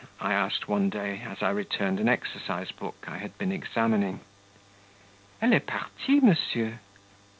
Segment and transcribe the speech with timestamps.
[0.19, 4.21] I said one day as I returned an exercise book I had been examining.
[5.43, 6.79] "Elle est partie, monsieur."